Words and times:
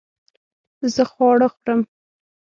زه 0.93 1.03
خواړه 1.11 1.47
خورم 1.55 1.81